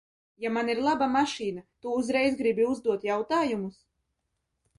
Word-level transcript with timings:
Ja 0.43 0.51
man 0.53 0.69
ir 0.73 0.79
laba 0.85 1.07
mašīna, 1.15 1.63
tu 1.83 1.93
uzreiz 1.99 2.33
gribi 2.41 2.67
uzdot 2.71 3.07
jautājumus? 3.11 3.79